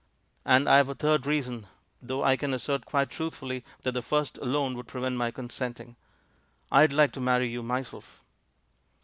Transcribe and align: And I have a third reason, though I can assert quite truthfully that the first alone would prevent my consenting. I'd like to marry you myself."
And 0.45 0.67
I 0.67 0.77
have 0.77 0.89
a 0.89 0.95
third 0.95 1.27
reason, 1.27 1.67
though 2.01 2.23
I 2.23 2.35
can 2.35 2.55
assert 2.55 2.85
quite 2.87 3.11
truthfully 3.11 3.63
that 3.83 3.91
the 3.91 4.01
first 4.01 4.39
alone 4.39 4.75
would 4.75 4.87
prevent 4.87 5.15
my 5.15 5.29
consenting. 5.29 5.95
I'd 6.71 6.91
like 6.91 7.11
to 7.11 7.21
marry 7.21 7.47
you 7.49 7.61
myself." 7.61 8.23